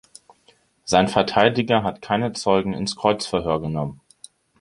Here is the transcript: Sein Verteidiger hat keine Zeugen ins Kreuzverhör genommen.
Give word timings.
Sein 0.83 1.07
Verteidiger 1.07 1.83
hat 1.83 2.01
keine 2.01 2.33
Zeugen 2.33 2.73
ins 2.73 2.95
Kreuzverhör 2.95 3.61
genommen. 3.61 4.01